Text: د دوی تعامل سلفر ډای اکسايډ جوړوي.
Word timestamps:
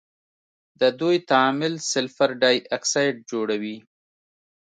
د 0.79 0.81
دوی 0.99 1.17
تعامل 1.29 1.73
سلفر 1.91 2.29
ډای 2.41 2.57
اکسايډ 2.77 3.15
جوړوي. 3.31 3.77